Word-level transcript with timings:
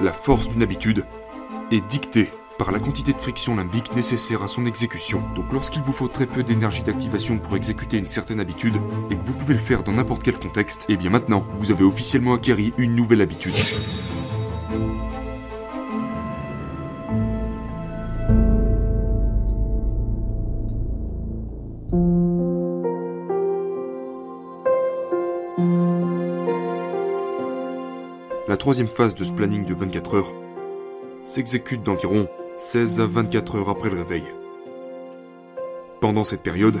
la 0.00 0.12
force 0.12 0.48
d'une 0.48 0.62
habitude 0.62 1.04
est 1.72 1.80
dictée 1.80 2.30
par 2.56 2.72
la 2.72 2.78
quantité 2.78 3.12
de 3.12 3.20
friction 3.20 3.54
limbique 3.56 3.94
nécessaire 3.94 4.42
à 4.42 4.48
son 4.48 4.66
exécution. 4.66 5.22
Donc 5.34 5.52
lorsqu'il 5.52 5.82
vous 5.82 5.92
faut 5.92 6.08
très 6.08 6.26
peu 6.26 6.42
d'énergie 6.42 6.82
d'activation 6.82 7.38
pour 7.38 7.56
exécuter 7.56 7.98
une 7.98 8.08
certaine 8.08 8.40
habitude, 8.40 8.76
et 9.10 9.16
que 9.16 9.22
vous 9.22 9.32
pouvez 9.32 9.54
le 9.54 9.60
faire 9.60 9.82
dans 9.82 9.92
n'importe 9.92 10.22
quel 10.22 10.38
contexte, 10.38 10.86
et 10.88 10.94
eh 10.94 10.96
bien 10.96 11.10
maintenant, 11.10 11.44
vous 11.54 11.70
avez 11.70 11.84
officiellement 11.84 12.34
acquéri 12.34 12.72
une 12.78 12.94
nouvelle 12.94 13.20
habitude. 13.20 13.54
Troisième 28.68 28.88
phase 28.88 29.14
de 29.14 29.24
ce 29.24 29.32
planning 29.32 29.64
de 29.64 29.72
24 29.72 30.14
heures 30.14 30.34
s'exécute 31.22 31.82
d'environ 31.82 32.28
16 32.58 33.00
à 33.00 33.06
24 33.06 33.56
heures 33.56 33.70
après 33.70 33.88
le 33.88 33.96
réveil. 33.96 34.24
Pendant 36.02 36.22
cette 36.22 36.42
période, 36.42 36.78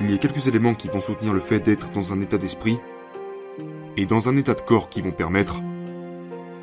il 0.00 0.10
y 0.10 0.14
a 0.14 0.18
quelques 0.18 0.48
éléments 0.48 0.74
qui 0.74 0.88
vont 0.88 1.00
soutenir 1.00 1.32
le 1.32 1.38
fait 1.38 1.60
d'être 1.60 1.92
dans 1.92 2.12
un 2.12 2.20
état 2.20 2.36
d'esprit 2.36 2.80
et 3.96 4.06
dans 4.06 4.28
un 4.28 4.36
état 4.36 4.54
de 4.54 4.60
corps 4.60 4.88
qui 4.88 5.02
vont 5.02 5.12
permettre 5.12 5.60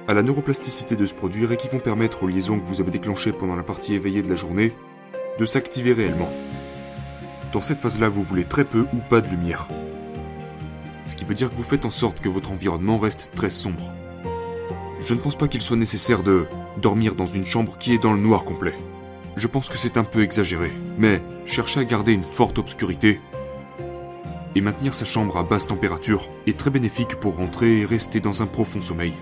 à 0.10 0.14
la 0.14 0.22
neuroplasticité 0.22 0.98
de 0.98 1.06
se 1.06 1.14
produire 1.14 1.54
et 1.54 1.56
qui 1.56 1.70
vont 1.70 1.80
permettre 1.80 2.24
aux 2.24 2.28
liaisons 2.28 2.60
que 2.60 2.68
vous 2.68 2.82
avez 2.82 2.92
déclenchées 2.92 3.32
pendant 3.32 3.56
la 3.56 3.64
partie 3.64 3.94
éveillée 3.94 4.22
de 4.22 4.30
la 4.30 4.36
journée 4.36 4.74
de 5.40 5.46
s'activer 5.46 5.94
réellement. 5.94 6.30
Dans 7.54 7.62
cette 7.62 7.80
phase-là, 7.80 8.10
vous 8.10 8.24
voulez 8.24 8.44
très 8.44 8.66
peu 8.66 8.86
ou 8.92 8.98
pas 9.10 9.22
de 9.22 9.30
lumière. 9.30 9.70
Ce 11.04 11.16
qui 11.16 11.26
veut 11.26 11.34
dire 11.34 11.50
que 11.50 11.56
vous 11.56 11.64
faites 11.64 11.86
en 11.86 11.92
sorte 11.92 12.20
que 12.20 12.30
votre 12.30 12.52
environnement 12.52 13.00
reste 13.00 13.32
très 13.36 13.50
sombre. 13.50 13.92
Je 15.00 15.14
ne 15.14 15.20
pense 15.20 15.36
pas 15.36 15.48
qu'il 15.48 15.62
soit 15.62 15.78
nécessaire 15.78 16.24
de 16.24 16.46
dormir 16.78 17.16
dans 17.16 17.28
une 17.28 17.46
chambre 17.46 17.78
qui 17.78 17.94
est 17.94 18.02
dans 18.02 18.14
le 18.14 18.20
noir 18.20 18.44
complet. 18.44 18.76
Je 19.36 19.48
pense 19.48 19.70
que 19.70 19.78
c'est 19.78 19.98
un 19.98 20.04
peu 20.04 20.22
exagéré, 20.22 20.72
mais 20.98 21.22
chercher 21.46 21.80
à 21.80 21.86
garder 21.86 22.14
une 22.14 22.24
forte 22.24 22.60
obscurité 22.60 23.20
et 24.56 24.62
maintenir 24.62 24.94
sa 24.94 25.06
chambre 25.06 25.38
à 25.38 25.44
basse 25.44 25.68
température 25.68 26.30
est 26.46 26.58
très 26.58 26.70
bénéfique 26.70 27.16
pour 27.16 27.38
rentrer 27.38 27.80
et 27.80 27.86
rester 27.86 28.20
dans 28.20 28.42
un 28.42 28.48
profond 28.48 28.82
sommeil. 28.82 29.14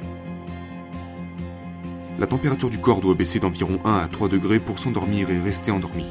La 2.18 2.28
température 2.28 2.70
du 2.70 2.80
corps 2.80 3.00
doit 3.00 3.16
baisser 3.16 3.40
d'environ 3.40 3.80
1 3.86 3.98
à 3.98 4.08
3 4.08 4.28
degrés 4.28 4.60
pour 4.60 4.80
s'endormir 4.80 5.30
et 5.30 5.40
rester 5.40 5.72
endormi. 5.72 6.06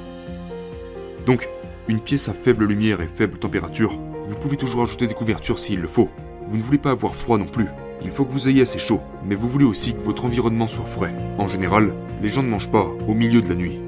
Donc, 1.26 1.48
une 1.88 2.00
pièce 2.00 2.28
à 2.28 2.32
faible 2.32 2.64
lumière 2.64 3.00
et 3.00 3.08
faible 3.08 3.38
température, 3.38 3.98
vous 4.28 4.36
pouvez 4.36 4.56
toujours 4.56 4.82
ajouter 4.82 5.06
des 5.06 5.14
couvertures 5.14 5.58
s'il 5.58 5.80
le 5.80 5.88
faut. 5.88 6.10
Vous 6.48 6.56
ne 6.56 6.62
voulez 6.62 6.78
pas 6.78 6.90
avoir 6.90 7.14
froid 7.14 7.38
non 7.38 7.46
plus, 7.46 7.68
il 8.02 8.12
faut 8.12 8.24
que 8.24 8.32
vous 8.32 8.48
ayez 8.48 8.62
assez 8.62 8.78
chaud, 8.78 9.00
mais 9.24 9.34
vous 9.34 9.48
voulez 9.48 9.64
aussi 9.64 9.92
que 9.92 10.00
votre 10.00 10.24
environnement 10.24 10.68
soit 10.68 10.84
frais. 10.84 11.14
En 11.38 11.48
général, 11.48 11.94
les 12.22 12.28
gens 12.28 12.42
ne 12.42 12.48
mangent 12.48 12.70
pas 12.70 12.84
au 12.84 13.14
milieu 13.14 13.40
de 13.40 13.48
la 13.48 13.54
nuit. 13.54 13.80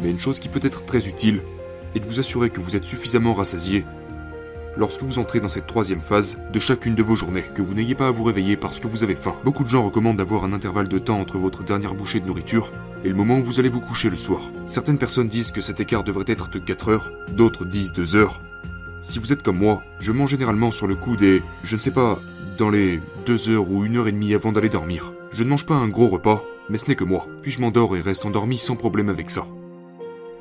Mais 0.00 0.10
une 0.10 0.18
chose 0.18 0.40
qui 0.40 0.48
peut 0.48 0.60
être 0.62 0.84
très 0.84 1.06
utile 1.08 1.42
est 1.94 2.00
de 2.00 2.06
vous 2.06 2.18
assurer 2.18 2.50
que 2.50 2.60
vous 2.60 2.74
êtes 2.74 2.84
suffisamment 2.84 3.34
rassasié 3.34 3.84
lorsque 4.76 5.02
vous 5.02 5.18
entrez 5.18 5.38
dans 5.38 5.50
cette 5.50 5.66
troisième 5.66 6.00
phase 6.00 6.38
de 6.50 6.58
chacune 6.58 6.94
de 6.94 7.02
vos 7.02 7.14
journées, 7.14 7.44
que 7.54 7.62
vous 7.62 7.74
n'ayez 7.74 7.94
pas 7.94 8.08
à 8.08 8.10
vous 8.10 8.24
réveiller 8.24 8.56
parce 8.56 8.80
que 8.80 8.88
vous 8.88 9.04
avez 9.04 9.14
faim. 9.14 9.36
Beaucoup 9.44 9.64
de 9.64 9.68
gens 9.68 9.84
recommandent 9.84 10.16
d'avoir 10.16 10.44
un 10.44 10.52
intervalle 10.54 10.88
de 10.88 10.98
temps 10.98 11.20
entre 11.20 11.38
votre 11.38 11.62
dernière 11.62 11.94
bouchée 11.94 12.20
de 12.20 12.26
nourriture 12.26 12.72
et 13.04 13.08
le 13.08 13.14
moment 13.14 13.38
où 13.38 13.44
vous 13.44 13.60
allez 13.60 13.68
vous 13.68 13.80
coucher 13.80 14.08
le 14.08 14.16
soir. 14.16 14.40
Certaines 14.66 14.98
personnes 14.98 15.28
disent 15.28 15.52
que 15.52 15.60
cet 15.60 15.80
écart 15.80 16.04
devrait 16.04 16.24
être 16.26 16.48
de 16.48 16.58
4 16.58 16.88
heures, 16.88 17.10
d'autres 17.28 17.64
disent 17.64 17.92
2 17.92 18.16
heures. 18.16 18.40
Si 19.02 19.18
vous 19.18 19.32
êtes 19.32 19.42
comme 19.42 19.58
moi, 19.58 19.82
je 19.98 20.12
mange 20.12 20.30
généralement 20.30 20.70
sur 20.70 20.86
le 20.86 20.94
coup 20.94 21.16
des, 21.16 21.42
je 21.64 21.74
ne 21.74 21.80
sais 21.80 21.90
pas, 21.90 22.20
dans 22.56 22.70
les 22.70 23.00
deux 23.26 23.50
heures 23.50 23.68
ou 23.68 23.84
une 23.84 23.96
heure 23.96 24.06
et 24.06 24.12
demie 24.12 24.32
avant 24.32 24.52
d'aller 24.52 24.68
dormir. 24.68 25.12
Je 25.32 25.42
ne 25.42 25.48
mange 25.48 25.66
pas 25.66 25.74
un 25.74 25.88
gros 25.88 26.06
repas, 26.06 26.44
mais 26.70 26.78
ce 26.78 26.86
n'est 26.86 26.94
que 26.94 27.02
moi, 27.02 27.26
puis 27.42 27.50
je 27.50 27.60
m'endors 27.60 27.96
et 27.96 28.00
reste 28.00 28.24
endormi 28.24 28.58
sans 28.58 28.76
problème 28.76 29.08
avec 29.08 29.28
ça? 29.28 29.44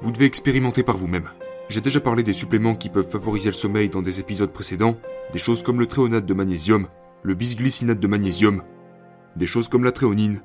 Vous 0.02 0.12
devez 0.12 0.26
expérimenter 0.26 0.84
par 0.84 0.96
vous-même. 0.96 1.30
J'ai 1.70 1.82
déjà 1.82 2.00
parlé 2.00 2.22
des 2.22 2.34
suppléments 2.34 2.76
qui 2.76 2.90
peuvent 2.90 3.10
favoriser 3.10 3.50
le 3.50 3.54
sommeil 3.54 3.90
dans 3.90 4.04
des 4.04 4.20
épisodes 4.20 4.54
précédents, 4.54 4.98
des 5.34 5.40
choses 5.40 5.64
comme 5.64 5.80
le 5.80 5.88
tréonate 5.88 6.28
de 6.28 6.34
magnésium, 6.36 6.88
le 7.24 7.34
bisglycinate 7.34 8.00
de 8.00 8.08
magnésium, 8.08 8.62
des 9.38 9.48
choses 9.48 9.70
comme 9.70 9.84
la 9.84 9.92
tréonine, 9.92 10.44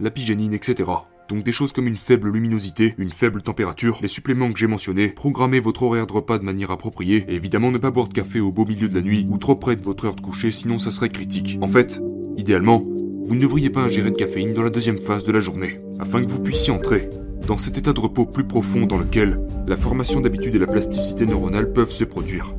la 0.00 0.10
pygénine, 0.10 0.54
etc. 0.54 0.90
Donc 1.30 1.44
des 1.44 1.52
choses 1.52 1.70
comme 1.70 1.86
une 1.86 1.96
faible 1.96 2.28
luminosité, 2.28 2.96
une 2.98 3.12
faible 3.12 3.40
température, 3.40 4.00
les 4.02 4.08
suppléments 4.08 4.52
que 4.52 4.58
j'ai 4.58 4.66
mentionnés, 4.66 5.10
programmer 5.10 5.60
votre 5.60 5.84
horaire 5.84 6.08
de 6.08 6.12
repas 6.12 6.38
de 6.38 6.44
manière 6.44 6.72
appropriée, 6.72 7.24
et 7.28 7.36
évidemment 7.36 7.70
ne 7.70 7.78
pas 7.78 7.92
boire 7.92 8.08
de 8.08 8.12
café 8.12 8.40
au 8.40 8.50
beau 8.50 8.66
milieu 8.66 8.88
de 8.88 8.94
la 8.96 9.00
nuit 9.00 9.24
ou 9.30 9.38
trop 9.38 9.54
près 9.54 9.76
de 9.76 9.82
votre 9.82 10.06
heure 10.06 10.16
de 10.16 10.20
coucher 10.20 10.50
sinon 10.50 10.78
ça 10.78 10.90
serait 10.90 11.08
critique. 11.08 11.56
En 11.60 11.68
fait, 11.68 12.02
idéalement, 12.36 12.82
vous 13.26 13.36
ne 13.36 13.40
devriez 13.40 13.70
pas 13.70 13.82
ingérer 13.82 14.10
de 14.10 14.16
caféine 14.16 14.54
dans 14.54 14.64
la 14.64 14.70
deuxième 14.70 14.98
phase 14.98 15.22
de 15.22 15.30
la 15.30 15.38
journée, 15.38 15.78
afin 16.00 16.20
que 16.20 16.28
vous 16.28 16.40
puissiez 16.40 16.72
entrer 16.72 17.08
dans 17.46 17.58
cet 17.58 17.78
état 17.78 17.92
de 17.92 18.00
repos 18.00 18.26
plus 18.26 18.44
profond 18.44 18.86
dans 18.86 18.98
lequel 18.98 19.40
la 19.68 19.76
formation 19.76 20.20
d'habitude 20.20 20.56
et 20.56 20.58
la 20.58 20.66
plasticité 20.66 21.26
neuronale 21.26 21.72
peuvent 21.72 21.92
se 21.92 22.02
produire. 22.02 22.56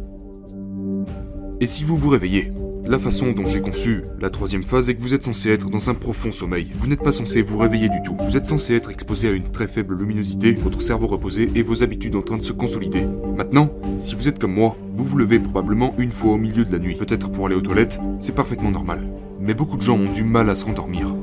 Et 1.59 1.67
si 1.67 1.83
vous 1.83 1.97
vous 1.97 2.09
réveillez 2.09 2.53
la 2.85 2.99
façon 2.99 3.31
dont 3.31 3.47
j'ai 3.47 3.61
conçu 3.61 4.03
la 4.19 4.29
troisième 4.29 4.63
phase 4.63 4.89
est 4.89 4.95
que 4.95 5.01
vous 5.01 5.13
êtes 5.13 5.23
censé 5.23 5.49
être 5.49 5.69
dans 5.69 5.89
un 5.89 5.93
profond 5.93 6.31
sommeil. 6.31 6.67
Vous 6.77 6.87
n'êtes 6.87 7.03
pas 7.03 7.11
censé 7.11 7.41
vous 7.41 7.57
réveiller 7.57 7.89
du 7.89 8.01
tout. 8.03 8.17
Vous 8.19 8.37
êtes 8.37 8.45
censé 8.45 8.75
être 8.75 8.89
exposé 8.89 9.29
à 9.29 9.31
une 9.31 9.51
très 9.51 9.67
faible 9.67 9.95
luminosité, 9.95 10.53
votre 10.53 10.81
cerveau 10.81 11.07
reposé 11.07 11.51
et 11.55 11.63
vos 11.63 11.83
habitudes 11.83 12.15
en 12.15 12.21
train 12.21 12.37
de 12.37 12.43
se 12.43 12.53
consolider. 12.53 13.07
Maintenant, 13.35 13.71
si 13.97 14.15
vous 14.15 14.27
êtes 14.27 14.39
comme 14.39 14.53
moi, 14.53 14.75
vous 14.91 15.05
vous 15.05 15.17
levez 15.17 15.39
probablement 15.39 15.93
une 15.97 16.11
fois 16.11 16.33
au 16.33 16.37
milieu 16.37 16.65
de 16.65 16.71
la 16.71 16.79
nuit. 16.79 16.95
Peut-être 16.95 17.31
pour 17.31 17.45
aller 17.45 17.55
aux 17.55 17.61
toilettes, 17.61 17.99
c'est 18.19 18.35
parfaitement 18.35 18.71
normal. 18.71 19.07
Mais 19.39 19.53
beaucoup 19.53 19.77
de 19.77 19.81
gens 19.81 19.97
ont 19.97 20.11
du 20.11 20.23
mal 20.23 20.49
à 20.49 20.55
se 20.55 20.65
rendormir 20.65 21.15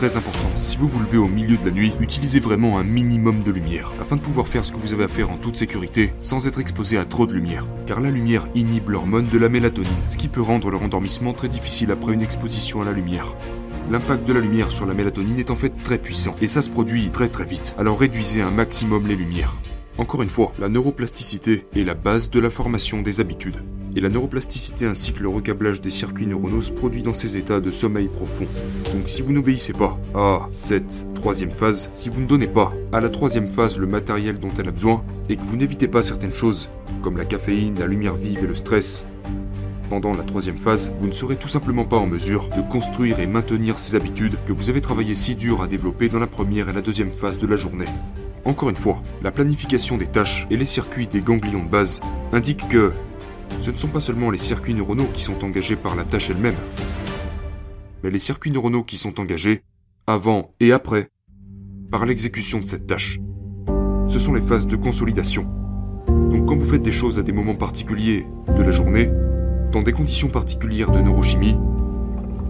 très 0.00 0.16
important. 0.16 0.48
Si 0.56 0.78
vous 0.78 0.88
vous 0.88 1.00
levez 1.00 1.18
au 1.18 1.28
milieu 1.28 1.58
de 1.58 1.64
la 1.66 1.72
nuit, 1.72 1.92
utilisez 2.00 2.40
vraiment 2.40 2.78
un 2.78 2.84
minimum 2.84 3.42
de 3.42 3.50
lumière, 3.50 3.92
afin 4.00 4.16
de 4.16 4.22
pouvoir 4.22 4.48
faire 4.48 4.64
ce 4.64 4.72
que 4.72 4.78
vous 4.78 4.94
avez 4.94 5.04
à 5.04 5.08
faire 5.08 5.28
en 5.28 5.36
toute 5.36 5.56
sécurité, 5.56 6.14
sans 6.16 6.46
être 6.46 6.58
exposé 6.58 6.96
à 6.96 7.04
trop 7.04 7.26
de 7.26 7.34
lumière. 7.34 7.66
Car 7.84 8.00
la 8.00 8.10
lumière 8.10 8.48
inhibe 8.54 8.88
l'hormone 8.88 9.28
de 9.28 9.36
la 9.36 9.50
mélatonine, 9.50 9.92
ce 10.08 10.16
qui 10.16 10.28
peut 10.28 10.40
rendre 10.40 10.70
leur 10.70 10.80
endormissement 10.80 11.34
très 11.34 11.48
difficile 11.48 11.90
après 11.90 12.14
une 12.14 12.22
exposition 12.22 12.80
à 12.80 12.86
la 12.86 12.92
lumière. 12.92 13.34
L'impact 13.90 14.26
de 14.26 14.32
la 14.32 14.40
lumière 14.40 14.72
sur 14.72 14.86
la 14.86 14.94
mélatonine 14.94 15.38
est 15.38 15.50
en 15.50 15.56
fait 15.56 15.74
très 15.84 15.98
puissant, 15.98 16.34
et 16.40 16.46
ça 16.46 16.62
se 16.62 16.70
produit 16.70 17.10
très 17.10 17.28
très 17.28 17.44
vite, 17.44 17.74
alors 17.76 18.00
réduisez 18.00 18.40
un 18.40 18.50
maximum 18.50 19.06
les 19.06 19.16
lumières. 19.16 19.54
Encore 19.98 20.22
une 20.22 20.30
fois, 20.30 20.54
la 20.58 20.70
neuroplasticité 20.70 21.66
est 21.76 21.84
la 21.84 21.92
base 21.92 22.30
de 22.30 22.40
la 22.40 22.48
formation 22.48 23.02
des 23.02 23.20
habitudes 23.20 23.62
et 23.96 24.00
la 24.00 24.08
neuroplasticité 24.08 24.86
ainsi 24.86 25.12
que 25.12 25.22
le 25.22 25.28
recablage 25.28 25.80
des 25.80 25.90
circuits 25.90 26.26
neuronaux 26.26 26.62
se 26.62 26.72
produit 26.72 27.02
dans 27.02 27.14
ces 27.14 27.36
états 27.36 27.60
de 27.60 27.70
sommeil 27.70 28.08
profond. 28.08 28.46
Donc 28.92 29.08
si 29.08 29.22
vous 29.22 29.32
n'obéissez 29.32 29.72
pas 29.72 29.98
à 30.14 30.46
cette 30.48 31.06
troisième 31.14 31.52
phase, 31.52 31.90
si 31.94 32.08
vous 32.08 32.20
ne 32.20 32.26
donnez 32.26 32.48
pas 32.48 32.72
à 32.92 33.00
la 33.00 33.08
troisième 33.08 33.50
phase 33.50 33.78
le 33.78 33.86
matériel 33.86 34.38
dont 34.38 34.52
elle 34.58 34.68
a 34.68 34.72
besoin, 34.72 35.04
et 35.28 35.36
que 35.36 35.42
vous 35.42 35.56
n'évitez 35.56 35.88
pas 35.88 36.02
certaines 36.02 36.32
choses, 36.32 36.70
comme 37.02 37.16
la 37.16 37.24
caféine, 37.24 37.78
la 37.78 37.86
lumière 37.86 38.16
vive 38.16 38.42
et 38.42 38.46
le 38.46 38.54
stress, 38.54 39.06
pendant 39.90 40.14
la 40.14 40.22
troisième 40.22 40.60
phase, 40.60 40.92
vous 41.00 41.08
ne 41.08 41.12
serez 41.12 41.34
tout 41.34 41.48
simplement 41.48 41.84
pas 41.84 41.96
en 41.96 42.06
mesure 42.06 42.48
de 42.56 42.62
construire 42.62 43.18
et 43.18 43.26
maintenir 43.26 43.76
ces 43.76 43.96
habitudes 43.96 44.36
que 44.46 44.52
vous 44.52 44.70
avez 44.70 44.80
travaillé 44.80 45.16
si 45.16 45.34
dur 45.34 45.62
à 45.62 45.66
développer 45.66 46.08
dans 46.08 46.20
la 46.20 46.28
première 46.28 46.68
et 46.68 46.72
la 46.72 46.80
deuxième 46.80 47.12
phase 47.12 47.38
de 47.38 47.46
la 47.48 47.56
journée. 47.56 47.86
Encore 48.44 48.70
une 48.70 48.76
fois, 48.76 49.02
la 49.20 49.32
planification 49.32 49.98
des 49.98 50.06
tâches 50.06 50.46
et 50.48 50.56
les 50.56 50.64
circuits 50.64 51.08
des 51.08 51.20
ganglions 51.20 51.64
de 51.64 51.68
base 51.68 52.00
indiquent 52.32 52.68
que 52.68 52.92
ce 53.58 53.70
ne 53.70 53.76
sont 53.76 53.88
pas 53.88 54.00
seulement 54.00 54.30
les 54.30 54.38
circuits 54.38 54.74
neuronaux 54.74 55.08
qui 55.12 55.22
sont 55.22 55.44
engagés 55.44 55.76
par 55.76 55.96
la 55.96 56.04
tâche 56.04 56.30
elle-même, 56.30 56.56
mais 58.02 58.10
les 58.10 58.18
circuits 58.18 58.50
neuronaux 58.50 58.84
qui 58.84 58.96
sont 58.96 59.20
engagés, 59.20 59.62
avant 60.06 60.54
et 60.60 60.72
après, 60.72 61.08
par 61.90 62.06
l'exécution 62.06 62.60
de 62.60 62.66
cette 62.66 62.86
tâche. 62.86 63.18
Ce 64.06 64.18
sont 64.18 64.34
les 64.34 64.42
phases 64.42 64.66
de 64.66 64.76
consolidation. 64.76 65.46
Donc 66.06 66.46
quand 66.46 66.56
vous 66.56 66.64
faites 66.66 66.82
des 66.82 66.92
choses 66.92 67.18
à 67.18 67.22
des 67.22 67.32
moments 67.32 67.54
particuliers 67.54 68.26
de 68.56 68.62
la 68.62 68.70
journée, 68.70 69.10
dans 69.72 69.82
des 69.82 69.92
conditions 69.92 70.28
particulières 70.28 70.90
de 70.90 71.00
neurochimie, 71.00 71.56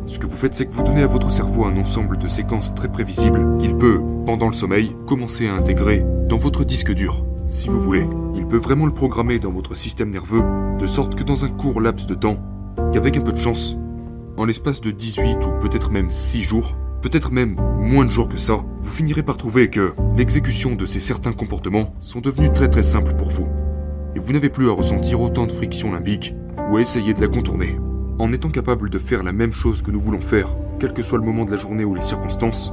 ce 0.07 0.19
que 0.19 0.27
vous 0.27 0.37
faites, 0.37 0.55
c'est 0.55 0.67
que 0.67 0.73
vous 0.73 0.83
donnez 0.83 1.03
à 1.03 1.07
votre 1.07 1.31
cerveau 1.31 1.65
un 1.65 1.77
ensemble 1.77 2.19
de 2.19 2.29
séquences 2.29 2.75
très 2.75 2.91
prévisibles 2.91 3.57
qu'il 3.59 3.77
peut, 3.77 4.01
pendant 4.27 4.49
le 4.49 4.53
sommeil, 4.53 4.97
commencer 5.07 5.47
à 5.47 5.55
intégrer 5.55 6.05
dans 6.29 6.39
votre 6.39 6.65
disque 6.65 6.93
dur, 6.93 7.25
si 7.51 7.69
vous 7.69 7.81
voulez. 7.81 8.07
Il 8.35 8.47
peut 8.47 8.57
vraiment 8.57 8.87
le 8.87 8.95
programmer 8.95 9.39
dans 9.39 9.51
votre 9.51 9.77
système 9.77 10.11
nerveux, 10.11 10.43
de 10.79 10.87
sorte 10.87 11.17
que 11.17 11.25
dans 11.25 11.45
un 11.45 11.49
court 11.49 11.81
laps 11.81 12.07
de 12.07 12.15
temps, 12.15 12.39
qu'avec 12.93 13.17
un 13.17 13.21
peu 13.21 13.33
de 13.33 13.39
chance, 13.39 13.77
en 14.37 14.45
l'espace 14.45 14.81
de 14.81 14.93
18 14.93 15.39
ou 15.45 15.61
peut-être 15.61 15.91
même 15.91 16.11
6 16.11 16.43
jours, 16.43 16.77
peut-être 17.03 17.33
même 17.33 17.57
moins 17.81 18.05
de 18.05 18.11
jours 18.11 18.29
que 18.29 18.39
ça, 18.39 18.65
vous 18.81 18.91
finirez 18.91 19.25
par 19.25 19.37
trouver 19.37 19.69
que 19.69 19.93
l'exécution 20.17 20.77
de 20.77 20.87
ces 20.87 21.01
certains 21.01 21.33
comportements 21.33 21.93
sont 22.01 22.21
devenus 22.21 22.53
très 22.55 22.69
très 22.69 22.85
simples 22.85 23.15
pour 23.17 23.31
vous. 23.31 23.49
Et 24.15 24.21
vous 24.21 24.33
n'avez 24.33 24.49
plus 24.49 24.69
à 24.69 24.73
ressentir 24.73 25.21
autant 25.21 25.47
de 25.47 25.53
friction 25.53 25.91
limbique 25.91 26.35
ou 26.71 26.77
à 26.77 26.81
essayer 26.81 27.15
de 27.15 27.21
la 27.21 27.29
contourner. 27.29 27.79
En 28.19 28.33
étant 28.33 28.51
capable 28.51 28.91
de 28.91 28.99
faire 28.99 29.25
la 29.25 29.33
même 29.33 29.53
chose 29.53 29.83
que 29.83 29.91
nous 29.91 30.01
voulons 30.01 30.21
faire, 30.21 30.57
quel 30.79 30.93
que 30.93 31.03
soit 31.03 31.19
le 31.19 31.25
moment 31.25 31.45
de 31.45 31.51
la 31.51 31.57
journée 31.57 31.85
ou 31.85 31.95
les 31.95 32.03
circonstances, 32.03 32.73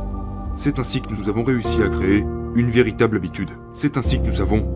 c'est 0.54 0.80
ainsi 0.80 1.02
que 1.02 1.14
nous 1.14 1.30
avons 1.30 1.44
réussi 1.44 1.82
à 1.82 1.90
créer 1.90 2.24
une 2.56 2.70
véritable 2.70 3.18
habitude. 3.18 3.52
C'est 3.72 3.98
ainsi 3.98 4.20
que 4.20 4.26
nous 4.26 4.32
savons 4.32 4.68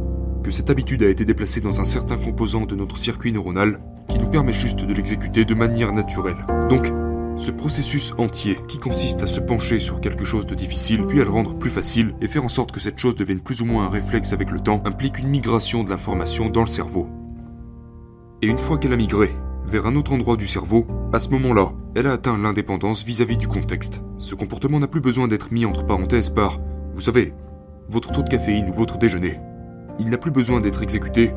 que 0.44 0.52
cette 0.52 0.70
habitude 0.70 1.04
a 1.04 1.10
été 1.10 1.26
déplacée 1.26 1.62
dans 1.62 1.82
un 1.82 1.86
certain 1.86 2.18
composant 2.18 2.66
de 2.66 2.76
notre 2.76 2.98
circuit 2.98 3.32
neuronal 3.32 3.80
qui 4.08 4.20
nous 4.20 4.28
permet 4.28 4.54
juste 4.54 4.84
de 4.84 4.94
l'exécuter 4.94 5.46
de 5.46 5.54
manière 5.54 5.94
naturelle. 5.94 6.46
Donc, 6.70 6.92
Ce 7.38 7.50
processus 7.50 8.14
entier, 8.18 8.60
qui 8.68 8.78
consiste 8.78 9.24
à 9.24 9.28
se 9.28 9.40
pencher 9.40 9.80
sur 9.80 10.00
quelque 10.02 10.26
chose 10.26 10.46
de 10.46 10.54
difficile, 10.54 11.06
puis 11.08 11.22
à 11.22 11.24
le 11.24 11.32
rendre 11.32 11.56
plus 11.56 11.72
facile, 11.72 12.14
et 12.22 12.28
faire 12.28 12.44
en 12.44 12.50
sorte 12.50 12.72
que 12.72 12.80
cette 12.80 13.00
chose 13.00 13.16
devienne 13.16 13.40
plus 13.40 13.62
ou 13.62 13.66
moins 13.66 13.86
un 13.86 13.90
réflexe 13.90 14.34
avec 14.34 14.52
le 14.52 14.60
temps, 14.60 14.82
implique 14.86 15.18
une 15.18 15.30
migration 15.30 15.84
de 15.84 15.90
l'information 15.90 16.50
dans 16.50 16.62
le 16.62 16.68
cerveau. 16.68 17.10
Et 18.42 18.48
une 18.48 18.60
fois 18.60 18.78
qu'elle 18.78 18.94
a 18.94 18.98
migré 18.98 19.32
vers 19.66 19.88
un 19.88 19.96
autre 19.96 20.12
endroit 20.12 20.36
du 20.36 20.46
cerveau, 20.46 20.86
à 21.14 21.20
ce 21.20 21.30
moment-là, 21.30 21.72
elle 21.96 22.08
a 22.08 22.12
atteint 22.12 22.38
l'indépendance 22.38 23.04
vis-à-vis 23.04 23.38
du 23.38 23.48
contexte. 23.48 24.02
Ce 24.18 24.36
comportement 24.36 24.80
n'a 24.80 24.88
plus 24.88 25.02
besoin 25.02 25.28
d'être 25.28 25.52
mis 25.52 25.66
entre 25.66 25.86
parenthèses 25.86 26.30
par, 26.30 26.60
vous 26.94 27.02
savez, 27.02 27.34
votre 27.92 28.12
taux 28.12 28.24
de 28.24 28.30
caféine 28.30 28.70
ou 28.70 28.74
votre 28.74 28.98
déjeuner. 28.98 29.40
Il 30.00 30.10
n'a 30.10 30.18
plus 30.18 30.32
besoin 30.32 30.62
d'être 30.62 30.82
exécuté 30.82 31.34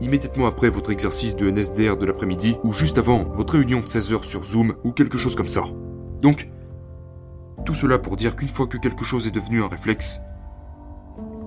immédiatement 0.00 0.46
après 0.46 0.70
votre 0.70 0.90
exercice 0.90 1.36
de 1.36 1.50
NSDR 1.50 1.96
de 1.96 2.06
l'après-midi 2.06 2.56
ou 2.64 2.72
juste 2.72 2.98
avant 2.98 3.24
votre 3.24 3.54
réunion 3.54 3.80
de 3.80 3.86
16h 3.86 4.24
sur 4.24 4.44
Zoom 4.44 4.74
ou 4.84 4.92
quelque 4.92 5.18
chose 5.18 5.36
comme 5.36 5.48
ça. 5.48 5.64
Donc, 6.22 6.48
tout 7.64 7.74
cela 7.74 7.98
pour 7.98 8.16
dire 8.16 8.36
qu'une 8.36 8.48
fois 8.48 8.66
que 8.66 8.78
quelque 8.78 9.04
chose 9.04 9.26
est 9.26 9.30
devenu 9.30 9.62
un 9.62 9.68
réflexe, 9.68 10.20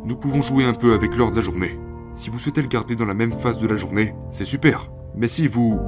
nous 0.06 0.16
pouvons 0.16 0.42
jouer 0.42 0.66
un 0.66 0.74
peu 0.74 0.94
avec 0.94 1.16
l'heure 1.16 1.32
de 1.32 1.36
la 1.36 1.42
journée. 1.42 1.80
Si 2.14 2.30
vous 2.30 2.38
souhaitez 2.38 2.62
le 2.62 2.68
garder 2.68 2.96
dans 2.96 3.06
la 3.06 3.14
même 3.14 3.32
phase 3.32 3.58
de 3.58 3.68
la 3.68 3.76
journée, 3.76 4.14
c'est 4.30 4.46
super. 4.46 4.92
Mais 5.16 5.28
si 5.28 5.48
vous 5.48 5.80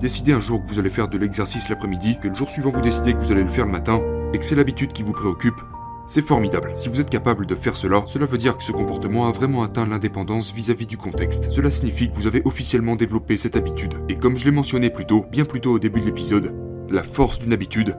décidez 0.00 0.32
un 0.32 0.40
jour 0.40 0.62
que 0.62 0.68
vous 0.68 0.78
allez 0.78 0.90
faire 0.90 1.08
de 1.08 1.16
l'exercice 1.16 1.68
l'après-midi, 1.68 2.18
que 2.20 2.28
le 2.28 2.34
jour 2.34 2.48
suivant 2.48 2.70
vous 2.70 2.80
décidez 2.80 3.14
que 3.14 3.18
vous 3.18 3.32
allez 3.32 3.42
le 3.42 3.48
faire 3.48 3.66
le 3.66 3.72
matin, 3.72 4.02
et 4.34 4.38
que 4.38 4.44
c'est 4.44 4.54
l'habitude 4.54 4.92
qui 4.92 5.02
vous 5.02 5.12
préoccupe, 5.12 5.60
c'est 6.06 6.22
formidable. 6.22 6.70
Si 6.74 6.88
vous 6.88 7.00
êtes 7.00 7.10
capable 7.10 7.46
de 7.46 7.54
faire 7.54 7.76
cela, 7.76 8.04
cela 8.06 8.26
veut 8.26 8.38
dire 8.38 8.56
que 8.56 8.64
ce 8.64 8.72
comportement 8.72 9.26
a 9.26 9.32
vraiment 9.32 9.62
atteint 9.62 9.86
l'indépendance 9.86 10.52
vis-à-vis 10.52 10.86
du 10.86 10.96
contexte. 10.96 11.50
Cela 11.50 11.70
signifie 11.70 12.08
que 12.08 12.14
vous 12.14 12.26
avez 12.26 12.42
officiellement 12.44 12.96
développé 12.96 13.36
cette 13.36 13.56
habitude. 13.56 13.94
Et 14.08 14.14
comme 14.14 14.36
je 14.36 14.44
l'ai 14.44 14.52
mentionné 14.52 14.90
plus 14.90 15.06
tôt, 15.06 15.26
bien 15.30 15.44
plus 15.44 15.60
tôt 15.60 15.72
au 15.72 15.78
début 15.78 16.00
de 16.00 16.06
l'épisode, 16.06 16.54
la 16.88 17.02
force 17.02 17.38
d'une 17.38 17.52
habitude 17.52 17.96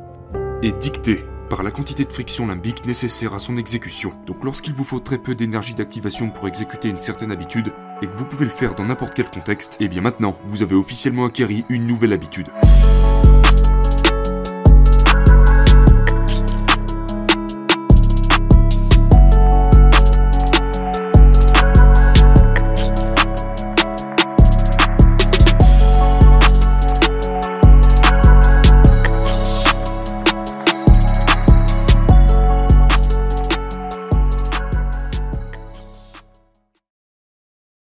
est 0.63 0.77
dictée 0.79 1.19
par 1.49 1.63
la 1.63 1.71
quantité 1.71 2.03
de 2.03 2.11
friction 2.11 2.47
limbique 2.47 2.85
nécessaire 2.85 3.33
à 3.33 3.39
son 3.39 3.57
exécution. 3.57 4.13
Donc 4.25 4.43
lorsqu'il 4.43 4.73
vous 4.73 4.83
faut 4.83 4.99
très 4.99 5.17
peu 5.17 5.35
d'énergie 5.35 5.73
d'activation 5.73 6.29
pour 6.29 6.47
exécuter 6.47 6.89
une 6.89 6.99
certaine 6.99 7.31
habitude, 7.31 7.73
et 8.01 8.07
que 8.07 8.15
vous 8.15 8.25
pouvez 8.25 8.45
le 8.45 8.51
faire 8.51 8.75
dans 8.75 8.85
n'importe 8.85 9.13
quel 9.15 9.29
contexte, 9.29 9.77
et 9.79 9.85
eh 9.85 9.87
bien 9.87 10.01
maintenant, 10.01 10.37
vous 10.45 10.61
avez 10.61 10.75
officiellement 10.75 11.25
acquéri 11.25 11.65
une 11.69 11.87
nouvelle 11.87 12.13
habitude. 12.13 12.47